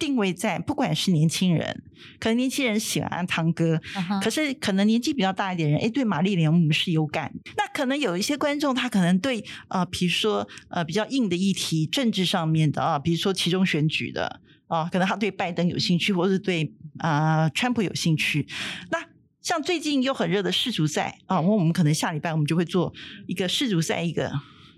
[0.00, 1.84] 定位在不管是年轻人，
[2.18, 4.20] 可能年轻人喜欢汤哥，uh huh.
[4.20, 7.32] 可是可能年纪比较大一点的人，哎，对玛丽莲梦是有感。
[7.56, 18.46] 那可能有一些观众，他可能对呃，比如说呃比较硬的议题，政治上面的啊，比如说其中选举的啊，可能他对拜登有兴趣，或是对啊、川普有兴趣。
[18.90, 19.06] 那
[19.40, 22.92] 像最近又很热的世足赛啊，我们可能下礼拜我们就会做
[23.26, 24.32] 一个世足赛一个。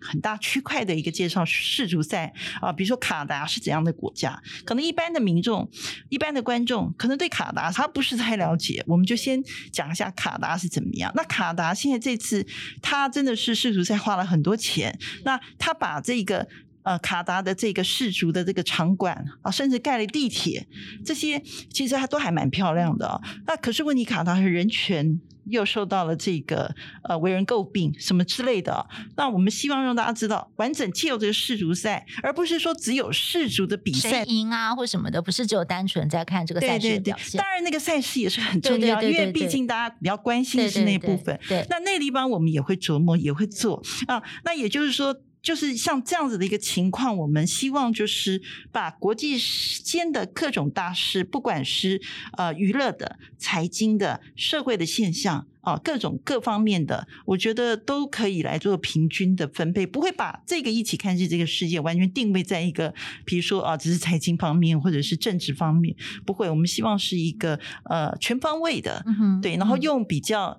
[0.05, 4.43] 很大区块的一个介绍世足赛啊，比如说卡达是怎样的国家？
[4.65, 5.71] 可能一般的民众、
[6.09, 11.13] 一般的观众可能对卡达他不是太了解，我们就先讲一下卡达是怎么样。
[11.15, 12.45] 那卡达现在这次
[12.83, 16.49] 他真的是世足赛花了很多钱，那他把这个
[16.83, 20.67] 呃卡达的这个世足的这个场馆啊，甚至盖了地铁，
[21.05, 21.41] 这些
[21.73, 23.21] 其实它都还蛮漂亮的哦。
[23.47, 25.21] 那可是问题，卡达是人权。
[25.47, 37.41] 又受到了这个呃为人诟病什么之类的，那我们希望让大家知道，完整借由这个世足赛，而不是说只有世足的比赛赢啊或什么的，不是只有单纯在看这个赛事的表现。
[37.41, 41.37] 当然，那个赛事也是很重要，因为毕竟大家比较关心的是那部分。
[41.69, 44.23] 那那个地方我们也会琢磨，也会做啊。
[44.45, 45.13] 那也就是说。
[45.43, 49.37] 就是像这样子的一个情况，我们希望就是把国际
[49.83, 52.01] 间的各种大事，不管是
[52.39, 66.49] 呃娱乐的、财经的、社会的现象啊，各种各方面的，我觉得都可以来做平均的分配，不会把这个一起看是这个世界完全定位在一个，比如说啊，只是财经方面或者是政治方面，不会。
[66.49, 70.57] 我们希望是一个呃全方位的，嗯，对，然后用比较。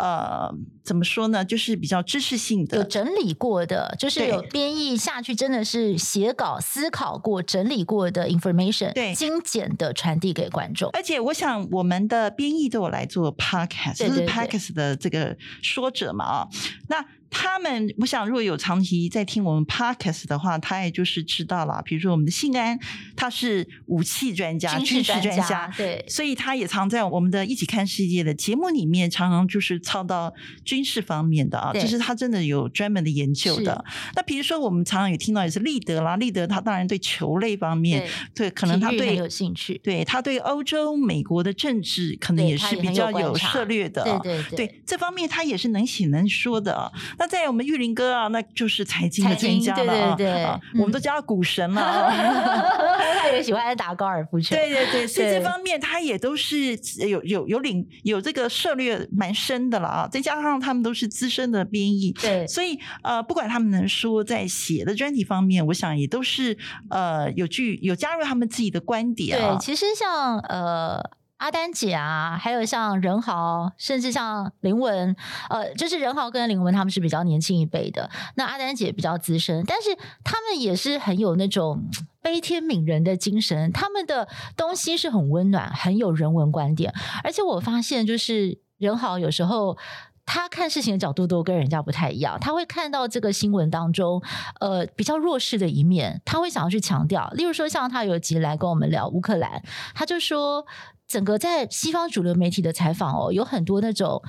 [0.00, 0.50] 呃，
[0.82, 1.44] 怎么说呢？
[1.44, 10.88] 就是比较知识性的，有整理过的，就是有编译下去，真的是写稿、思考过、整理过的 information，对，精简的传递给观众。
[10.94, 16.48] 而且，我想我们的编译都有来做 podcast，就是 podcast 的这个说者嘛啊，
[16.88, 17.04] 那。
[17.30, 21.80] 他们，我想如果有长期在听我们 podcast 的话，他也就是知道了。
[21.84, 22.78] 比如说我们的信安，
[23.16, 33.84] 他是武器专家、军事专家，对，所以他也常在我们的一起看世界的节目里面，常常就是操到军事方面的啊，这对是他真的有专门的研究的。
[34.16, 38.00] 那比如说我们常常也听到也是立德啦，立德他当然对球类方面，
[38.34, 46.90] 对，对，可能他对有兴趣，对他对欧洲、美国的政治可能也是比较有涉略的，对对对，对，这方面他也是能写能说的。
[47.20, 51.80] 那在我们玉林哥啊，那就是财经的专家了啊，对对对啊，我们都叫他股神了。
[51.80, 52.10] 啊
[53.20, 56.74] 他也喜欢打高尔夫球，对对对，所以这方面他也都是
[57.06, 60.08] 有有有领有这个涉猎蛮深的了啊。
[60.10, 66.56] 再加上他们都是资深的编译，对，所以呃，不管他们能说在写的专题方面，我想也都是
[66.88, 69.58] 呃有具有加入他们自己的观点啊。
[69.58, 71.19] 对，其实像呃。
[71.40, 75.16] 阿丹姐啊，还有像任豪，甚至像林文，
[75.48, 78.10] 呃，就是任豪跟林文他们是比较年轻一辈的。
[78.34, 81.88] 那阿丹姐比较资深，但是他们也是很有那种
[82.20, 83.72] 悲天悯人的精神。
[83.72, 86.92] 他们的东西是很温暖，很有人文观点。
[87.24, 89.78] 而且我发现，就是任豪有时候
[90.26, 92.38] 他看事情的角度都跟人家不太一样。
[92.38, 94.22] 他会看到这个新闻当中，
[94.60, 97.30] 呃，比较弱势的一面，他会想要去强调。
[97.30, 99.62] 例如说，像他有集来跟我们聊乌克兰，
[99.94, 100.66] 他就说。
[101.10, 104.22] 整个在西方主流媒体的采访哦，有很多那种。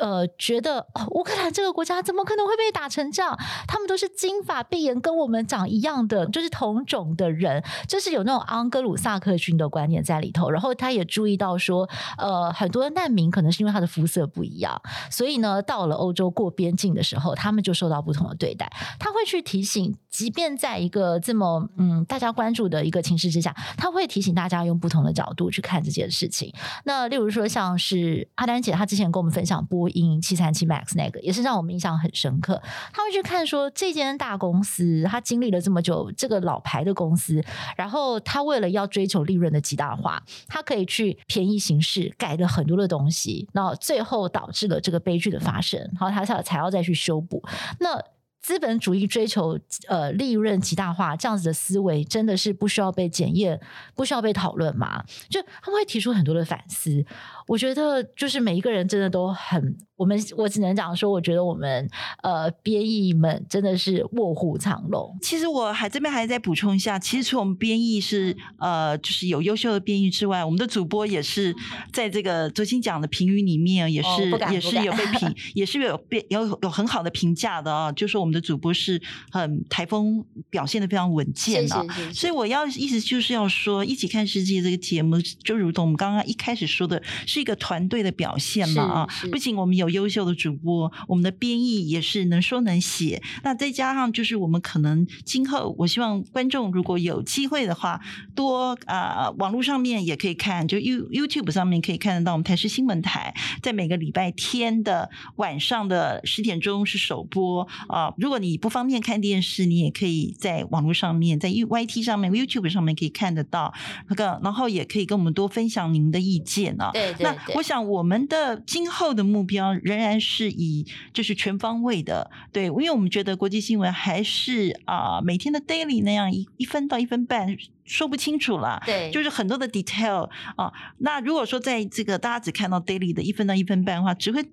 [0.00, 3.38] 呃，觉得，乌克兰这个国家怎么可能会被打成这样？
[3.68, 10.50] 他们都是金发碧眼，跟我们长一样的，就是同种的人，就是有那种盎格鲁撒克逊的观念在里头。
[10.50, 14.82] 然后他也注意到说，呃，很多难民可能是因为他的肤色不一样，
[15.12, 18.68] 所以呢，到了欧洲过边境的时候，他们就受到不同的对待。
[18.98, 26.52] 他会去提醒，即便在一个这么嗯大家关注的一个情势之下，他会提醒大家用不同的角度去看这件事事情。
[26.84, 32.62] 那例如说，像是阿丹姐，她之前跟我们分享波音七三七 MAX 那个也是让我们印象很深刻。
[32.92, 37.42] 他会去看说，这间大公司，他经历了这么久，这个老牌的公司，
[37.76, 45.80] 然后他为了要追求利润的极大化，他可以去便宜行事，改了很多的东西，那最后导致了这个悲剧的发生。
[45.80, 47.42] 然后他才才要再去修补。
[47.80, 48.00] 那
[48.44, 53.58] 资本主义追求呃利润极大化这样子的思维，真的是不需要被检验，
[53.94, 55.02] 不需要被讨论吗？
[55.30, 57.06] 就他们会提出很多的反思。
[57.46, 61.88] 我觉得就是每一个人真的都很，我们我只能讲说，我觉得我们
[62.22, 65.14] 呃编译们真的是卧虎藏龙。
[65.20, 71.54] 其实我还这边还在补充一下，其实除我们编译是呃就是有优秀的编译之外，我们的主播也是
[71.92, 87.02] 在这个昨天讲的评语里面也是、哦、 也是有被评，也是有被有有很好的评价的啊、哦，就说我们的主播是很台风表现的非常稳健的，所以我要意思就是要说，一起看世界这个节目就如同我们刚刚一开始说的。
[87.34, 89.08] 是一个团队的表现嘛啊！
[89.32, 93.20] 不仅我们有优秀的主播，我们的编译也是能说能写。
[93.42, 98.00] 那再加上就是我们可能今后，我希望观众如果有机会的话，
[98.36, 108.14] 多啊、呃，网络上面也可以看，就 You YouTube 上面可以看得到我们台视新闻台在每个礼拜天的晚上的十点钟是首播啊、呃。
[108.16, 113.74] 如果你不方便看电视，你也可以在网络上面，在 YT 上面、YouTube 上面可以看得到
[114.08, 116.90] 那个，然后也可以跟我们多分享您的意见啊。
[116.92, 130.72] 对，对，那我想我们的今后的目标仍然是以就是全方位的，对，因为我们觉得国际新闻还是啊、呃、每天的 daily 那样一一分到一分半说不清楚了，对，就是很多的 detail 啊。
[130.98, 134.44] 那如果说在这个大家只看到 daily 的一分到一分半的话，只会。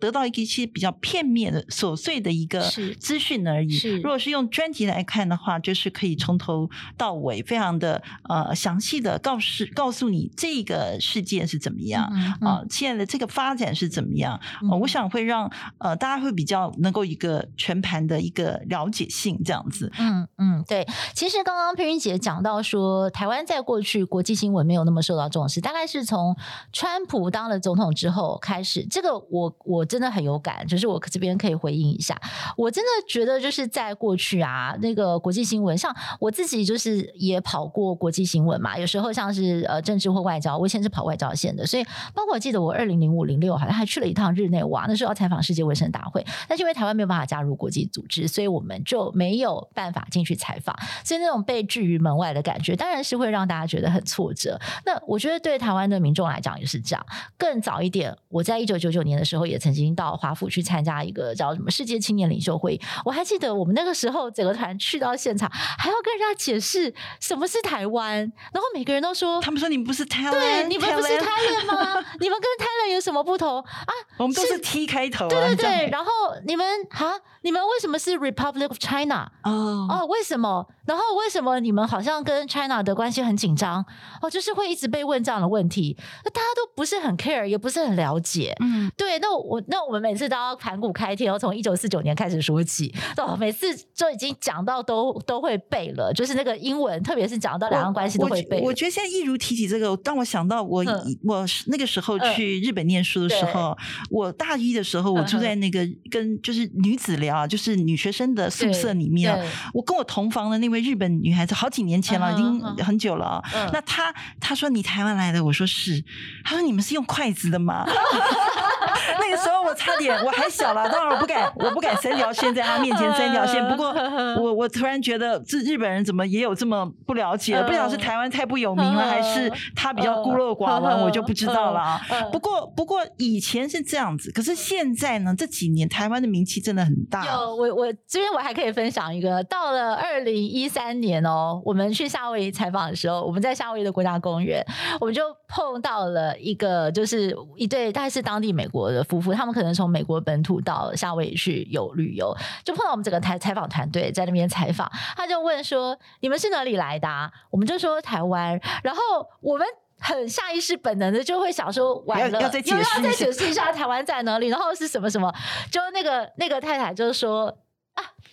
[0.00, 2.62] 得到一些比较片面的琐碎的一个
[2.98, 3.78] 资讯而已。
[4.02, 14.40] 如果是用专题来看的话，就是可以从头到尾非常的呃详细的告诉告诉你这个事件是怎么样啊、嗯嗯呃，现在的这个发展是怎么样。
[14.70, 19.92] 呃、我想会让呃大家会比较能够一个全盘的一个了解性这样子。
[19.98, 20.86] 嗯嗯，对。
[21.14, 26.34] 其实刚刚佩云姐讲到说，台湾在过去国际新闻没有那么受到重视，大概是从
[26.72, 28.86] 川普当了总统之后开始。
[28.86, 29.86] 这个我我。
[29.90, 32.16] 真的很有感，就是我这边可以回应一下。
[32.56, 38.78] 我真的觉得，就是在过去啊，那个国际新闻，像我自己就是也跑过国际新闻嘛。
[38.78, 41.82] 有时候像是呃政治或外交，我以前是跑外交线的，所以
[42.14, 54.56] 包括我记得我二零零五零六好像还去了一趟日内瓦，那时候要采访世界卫生大会，但是因为台湾没有办法加入国际组织，所以我们就没有办法进去采访，所以那种被拒于门外的感觉，当然是会让大家觉得很挫折。
[54.86, 57.04] 那我觉得对台湾的民众来讲也是这样。
[57.36, 59.79] 更早一点，我在一九九九年的时候也曾经。
[59.80, 68.18] 已经到华府去参加一个叫什么世界青年领袖会议，我还记得我们那个时候整个团去到现场，还要跟人家解释什么是台湾，
[68.52, 72.04] 然后每个人都说，他们说你们不是台湾，对，你们不是 Thailand 吗？
[72.20, 73.92] 你们跟 Thailand 有什么不同啊？
[74.18, 76.10] 我们都是 T 开头，对对对，然后
[76.46, 79.30] 你们啊，你们为什么是 Republic of China？
[79.44, 80.66] 哦哦，为什么？
[80.90, 83.86] 然后为什么你们好像跟 China 的关系很紧张？
[84.20, 88.56] 哦，就是会一直被问这样的问题，那大家都不是很 care，也不是很了解。
[88.58, 98.58] 嗯，对，那我那我们每次都要盘古开天，从一九四九年开始说起，哦，每次就已经讲到都都会背了，就是那个英文，特别是讲到两岸关系都会背。
[98.60, 103.76] 我，我觉得现在一如提起这个，当我想到我、嗯、我那个时候去日本念书的时候，嗯、
[104.10, 109.40] 我大一的时候，我住在那个跟就是女子寮，就是女学生的宿舍里面，
[109.72, 110.79] 我跟我同房的那位。
[110.80, 113.42] 日本女孩子好几年前了，已经很久了。
[113.72, 116.02] 那她她说你台湾来的，我说是。
[116.44, 117.84] 她说你们是用筷子的吗？
[119.20, 123.66] 那个时候我差点我还小了，当然我不敢我不敢三条线在她面前三条线。
[123.68, 123.92] 不过
[124.36, 127.60] 我我突然觉得这日本人怎么也有这么不了解？
[127.62, 132.00] 不晓得是台湾太不有名了，还是他比较孤陋寡闻，我就不知道了啊。
[132.32, 135.34] 不过不过以前是这样子，可是现在呢？
[135.36, 137.26] 这几年台湾的名气真的很大。
[137.26, 144.64] 有我我这边我还可以分享一个，到了二零一三年哦，我们去夏威夷采访的时候，我们在夏威夷的国家公园，
[145.00, 152.32] 我们就碰到了一个，就是一对，大概是当地美国的夫妇，他们可能从美国本土到夏威夷去有旅游，
[152.64, 159.00] 就碰到我们整个台采访团队在那边采访，他就问说：“你们是哪里来的啊？”我们就说台湾，然后
[159.40, 159.66] 我们
[159.98, 165.34] 很下意识本能的就会想说：“完了，要，要再解释要再解释一下台湾在哪里，然后是什么什么？”
[165.70, 167.58] 就那个那个太太就说。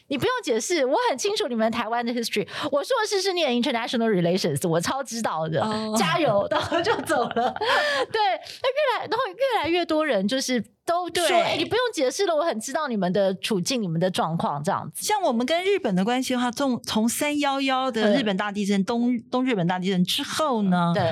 [0.10, 2.48] 你不用解释，我很清楚你们台湾的 history。
[2.72, 5.62] 我硕士是念 international relations，我超知道的。
[5.62, 5.98] Oh.
[5.98, 7.54] 加油，然后就走了。
[8.12, 8.22] 对，
[8.62, 15.04] 那越来，然后越来越多人就是都说：“哎、欸，你不用解释了，我很知道你们的处境、你们的状况。”这样子。
[15.04, 21.04] 像我们跟日本的关系的话，从从三幺幺的日本大地震、东东日本大地震之后呢，对。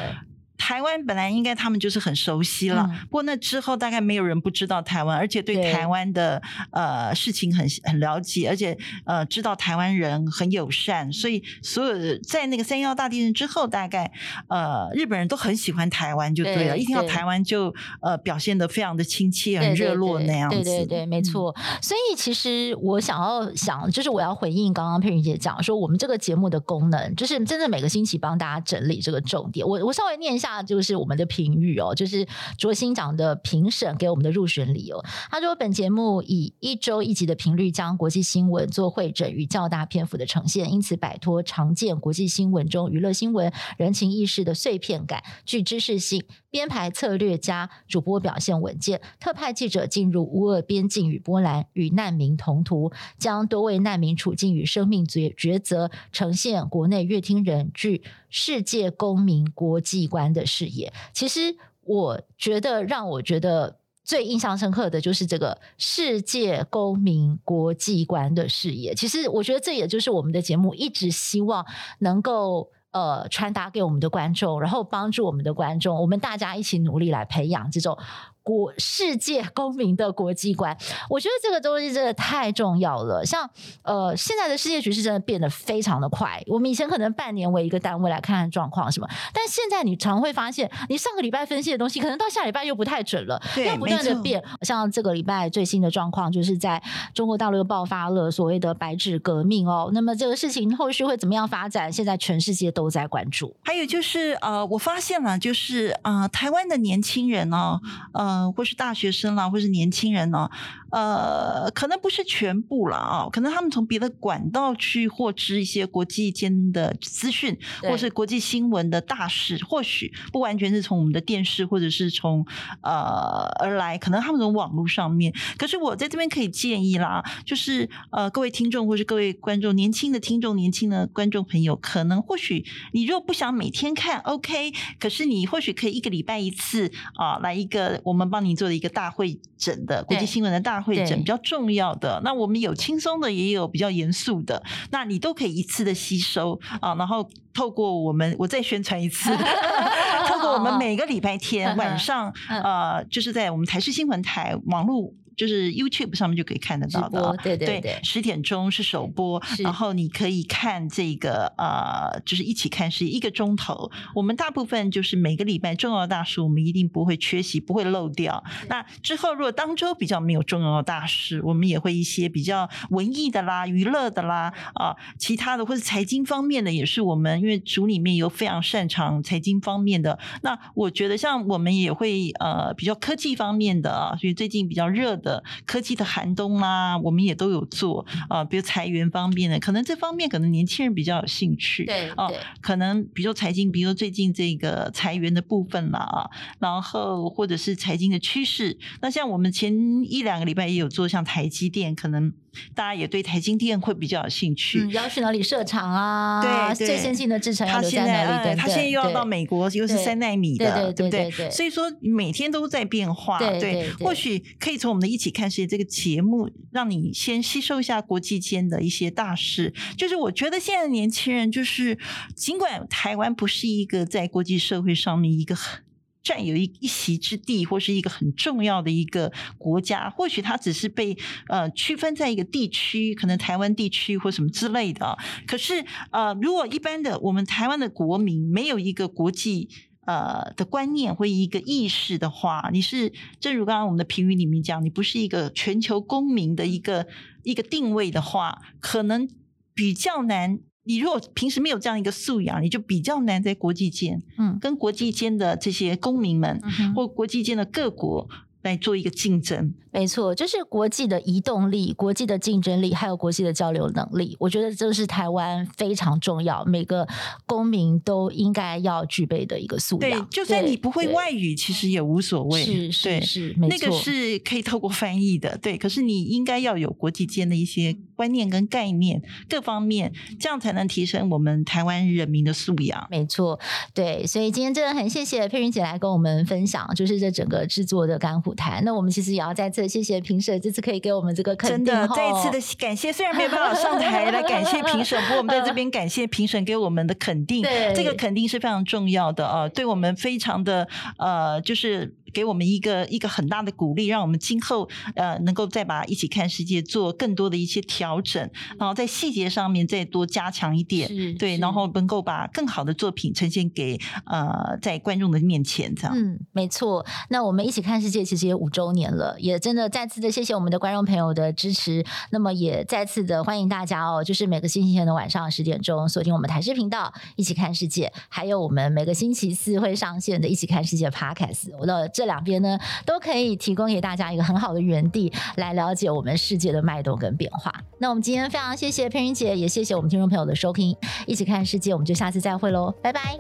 [0.66, 6.42] 台湾本来应该他们就是很熟悉了，嗯、不过那之后大概没有人不知道台湾，而且对台湾的
[6.72, 14.12] 呃事情很很了解，而且呃知道台湾人很友善，所以所有的在那个三幺大地震之后，大概
[14.48, 20.56] 呃日本人都很喜欢台湾，就对了，对，一听到台湾就呃表现的非常的亲切、很热络那样子。
[20.56, 21.54] 对对对，对，没错。
[21.56, 29.64] 嗯、所以其实我想要想，就是我要回应刚刚佩云姐讲说，我们这个节目的功能，就是真的每个星期帮大家整理这个重点。
[29.64, 30.55] 我我稍微念一下。
[30.56, 32.26] 那就是我们的评语哦，就是
[32.58, 35.04] 卓新长的评审给我们的入选理由。
[35.30, 46.24] 他说，本节目以一周一集的频率将国际新闻做会诊与较大篇幅的呈现，因此摆脱常见国际新闻中娱乐新闻、人情意识的碎片感，具知识性。
[46.56, 60.94] 编排策略家，主播表现稳健，特派记者进入乌俄边境与波兰，与难民同途，将多位难民处境与生命抉抉择呈现国内乐听人具世界公民国际观的视野。
[61.12, 61.58] 其实。
[61.88, 68.96] 我觉得让我觉得最印象深刻的就是这个世界公民国际观的视野。
[68.96, 71.64] 其实我觉得这也就是我们的节目一直希望
[72.00, 77.98] 能够呃传达给我们的观众，然后帮助我们的观众，我们大家一起努力来培养这种。
[78.46, 80.78] 国世界公民的国际观，
[81.10, 83.26] 我觉得这个东西真的太重要了。
[83.26, 83.50] 像
[83.82, 86.40] 呃，现在的世界局势真的变得非常的快。
[86.46, 94.44] 我们以前可能半年为一个单位来看看状况什么，但现在你常会发现，你上个礼拜分析的东西，可能到下礼拜又不太准了，要不断的变。
[94.62, 96.80] 像这个礼拜最新的状况，就是在
[97.16, 99.90] 中国大陆又爆发了所谓的白纸革命哦。
[99.92, 101.92] 那么这个事情后续会怎么样发展？
[101.92, 103.56] 现在全世界都在关注。
[103.64, 107.82] 还有就是呃，我发现了，就是啊、呃，台湾的年轻人哦，
[108.14, 108.35] 呃。
[108.36, 110.50] 嗯，或是大学生啦，或是年轻人呢，
[110.96, 122.46] 呃，可能不是全部了啊，可能他们从别的管道去获知一些国际间的资讯，或是国际新闻的大事，或许不完全是从我们的电视或者是从
[122.82, 125.34] 呃而来，可能他们从网络上面。
[125.58, 138.26] 可是我在这边可以建议啦，就是呃，各位听众或是各位观众，年轻的听众、年轻的观众朋友，可能或许你如果不想每天看，OK，可是你或许可以一个礼拜一次啊，来一个我们。
[138.36, 142.22] 帮你做的一个大会诊的国际新闻的大会诊，比较重要的。
[142.24, 146.96] 那我们有轻松的，也有比较严肃的，那你都可以一次的吸收啊。
[146.96, 149.30] 然后透过我们，我再宣传一次，
[150.28, 155.12] 透过我们每个礼拜天晚上，呃，就是在我们台视新闻台网络。
[155.36, 163.92] 就是 YouTube 上面就可以看得到的，对对对，十点钟是首播，然后你可以看这个呃，就是一起看是一个钟头。
[164.14, 168.42] 我们大部分就是每个礼拜重要的大事，我们一定不会缺席，不会漏掉。
[168.70, 180.18] 那之后如果当周比较没有重要的大事，我们也会一些比较文艺的啦、娱乐的啦啊、呃，其他的或者财经方面的，也是我们因为组里面有非常擅长财经方面的。
[180.44, 185.20] 那我觉得像我们也会呃比较科技方面的啊，所以最近比较热。
[185.26, 192.30] 的科技的寒冬啦，我们也都有做啊、呃，比如裁员方面的，可能这方面可能年轻人比较有兴趣，对啊，
[192.62, 199.74] 可能比如财经，比如最近这个裁员的部分啦啊，然后或者是财经的趋势，那像我们前
[200.08, 202.32] 一两个礼拜也有做，像台积电，可能
[202.76, 206.72] 大家也对台积电会比较有兴趣，嗯、要去哪里设厂啊？
[206.76, 208.44] 对，最先进的制程要留在哪里？
[208.44, 211.50] 对，他现在又要到美国，又是三纳米的，对不对？
[211.50, 215.15] 所以说每天都在变化，对，或许可以从我们的。
[215.16, 219.74] 一起看世界这个节目，让你先吸收一下国际间的一些大事。
[219.98, 221.98] 就是我觉得现在的年轻人，就是
[222.36, 225.82] 尽管台湾不是一个在国际社会上面一个很
[226.22, 235.18] 占有一一席之地，或是一个很重要的一个国家，或许它只是被呃区分在一个地区，可能台湾地区或什么之类的。
[235.48, 239.70] 可是呃，如果一般的我们台湾的国民没有一个国际。
[240.06, 247.08] 呃的观念或一个意识的话，你是正如刚刚我们的评语里面讲，你不是一个全球公民的一个
[247.44, 249.28] 一个定位的话，可能
[249.74, 250.60] 比较难。
[250.88, 258.30] 你如果平时没有这样一个素养，你就比较难在国际间，嗯，跟国际间的这些公民们，嗯、或国际间的各国。
[258.66, 264.36] 来做一个竞争，没错，就是国际的移动力、国际的竞争力，还有国际的交流能力。
[264.40, 267.08] 我觉得这是台湾非常重要，每个
[267.46, 270.10] 公民都应该要具备的一个素养。
[270.10, 272.64] 对，就算你不会外语，其实也无所谓。
[272.64, 275.56] 是是是，没错，那个是可以透过翻译的。
[275.60, 283.08] 对，可是你应该要有国际间的一些观念跟概念，各方面，这样才能提升我们台湾人民的素养。
[283.10, 283.60] 没错，
[283.94, 293.12] 对，所以今天真的很谢谢佩云姐来跟我们分享，就是这整个制作的甘苦台，那我们其实也要再次谢谢评审，这次可以给我们这个肯定，真的再一次的感谢。
[293.12, 300.88] 虽然没有办法上台来感谢评审，不过我们在这边感谢评审给我们的肯定， 对，这个肯定是非常重要的啊，对我们非常的
[301.18, 302.16] 呃，就是。
[302.36, 311.08] 给我们一个一个很大的鼓励，让我们今后呃能够再把一起看世界做更多的一些调整，然后在细节上面再多加强一点，
[311.38, 316.14] 对，然后能够把更好的作品呈现给呃在观众的面前，这样。
[316.14, 317.06] 嗯，没错。
[317.30, 322.06] 那我们一起看世界其实也五周年了，也真的再次的谢谢我们的观众朋友的支持。
[322.32, 331.72] 那么也再次的欢迎大家哦，就是每个星期天的晚上十点钟锁定我们台视频道一起看世界，还有我们每个星期四会上线的一起看世界 Podcast。
[331.80, 332.25] 我的这。
[332.26, 337.74] 两边呢，都可以提供给大家一个很好的原地，来了解我们世界的脉动跟变化。
[338.00, 340.96] 那我们今天非常谢谢佩云姐，也谢谢我们听众朋友的收听，
[341.26, 343.40] 一起看世界，我们就下次再会喽，拜拜，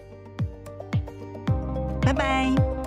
[2.02, 2.85] 拜拜。